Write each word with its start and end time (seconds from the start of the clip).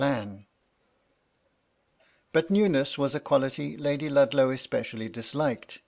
plan. 0.01 0.47
But 2.33 2.49
newness 2.49 2.97
was 2.97 3.13
a 3.13 3.19
quality 3.19 3.77
Lady 3.77 4.09
Ludlow 4.09 4.49
espe 4.49 4.79
cially 4.79 5.11
disliked. 5.11 5.77